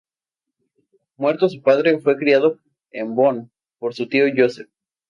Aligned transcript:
Muerto 1.15 1.47
su 1.47 1.61
padre, 1.61 1.99
fue 1.99 2.17
criado 2.17 2.57
en 2.89 3.13
Bonn 3.13 3.51
por 3.77 3.93
su 3.93 4.09
tío 4.09 4.25
Josef. 4.35 4.67